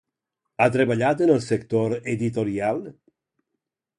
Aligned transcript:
Ha 0.63 0.67
treballat 0.75 1.21
en 1.25 1.33
el 1.33 1.43
sector 1.49 1.95
editorial? 2.15 2.83